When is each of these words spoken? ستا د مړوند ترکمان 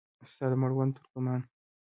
ستا 0.31 0.45
د 0.51 0.53
مړوند 0.61 0.91
ترکمان 0.97 1.41